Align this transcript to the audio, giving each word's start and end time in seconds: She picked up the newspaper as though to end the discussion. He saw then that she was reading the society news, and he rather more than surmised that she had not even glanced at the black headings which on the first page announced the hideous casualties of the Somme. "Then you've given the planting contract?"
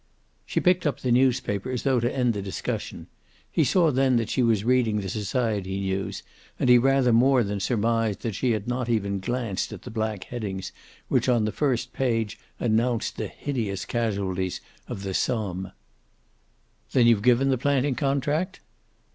She 0.47 0.59
picked 0.59 0.87
up 0.87 1.01
the 1.01 1.11
newspaper 1.11 1.69
as 1.69 1.83
though 1.83 1.99
to 1.99 2.11
end 2.11 2.33
the 2.33 2.41
discussion. 2.41 3.05
He 3.51 3.63
saw 3.63 3.91
then 3.91 4.15
that 4.15 4.31
she 4.31 4.41
was 4.41 4.63
reading 4.63 4.99
the 4.99 5.09
society 5.09 5.79
news, 5.79 6.23
and 6.57 6.71
he 6.71 6.79
rather 6.79 7.13
more 7.13 7.43
than 7.43 7.59
surmised 7.59 8.21
that 8.21 8.33
she 8.33 8.53
had 8.53 8.67
not 8.67 8.89
even 8.89 9.19
glanced 9.19 9.71
at 9.71 9.83
the 9.83 9.91
black 9.91 10.23
headings 10.23 10.71
which 11.07 11.29
on 11.29 11.45
the 11.45 11.51
first 11.51 11.93
page 11.93 12.39
announced 12.59 13.17
the 13.17 13.27
hideous 13.27 13.85
casualties 13.85 14.59
of 14.87 15.03
the 15.03 15.13
Somme. 15.13 15.71
"Then 16.93 17.05
you've 17.05 17.21
given 17.21 17.49
the 17.49 17.59
planting 17.59 17.93
contract?" 17.93 18.59